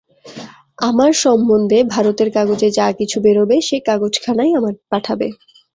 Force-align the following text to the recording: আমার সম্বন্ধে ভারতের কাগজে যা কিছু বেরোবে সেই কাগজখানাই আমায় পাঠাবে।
আমার 0.79 1.11
সম্বন্ধে 1.23 1.79
ভারতের 1.93 2.29
কাগজে 2.33 2.69
যা 2.71 2.87
কিছু 2.99 3.17
বেরোবে 3.21 3.57
সেই 3.67 3.81
কাগজখানাই 3.87 4.51
আমায় 4.57 4.77
পাঠাবে। 4.91 5.27